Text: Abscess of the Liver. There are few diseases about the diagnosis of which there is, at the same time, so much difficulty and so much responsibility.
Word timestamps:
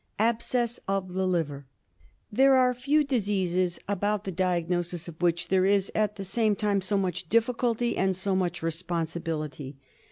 Abscess 0.17 0.79
of 0.87 1.13
the 1.13 1.27
Liver. 1.27 1.67
There 2.31 2.55
are 2.55 2.73
few 2.73 3.03
diseases 3.03 3.79
about 3.87 4.23
the 4.23 4.31
diagnosis 4.31 5.07
of 5.07 5.21
which 5.21 5.49
there 5.49 5.63
is, 5.67 5.91
at 5.93 6.15
the 6.15 6.25
same 6.25 6.55
time, 6.55 6.81
so 6.81 6.97
much 6.97 7.29
difficulty 7.29 7.95
and 7.95 8.15
so 8.15 8.35
much 8.35 8.63
responsibility. 8.63 9.77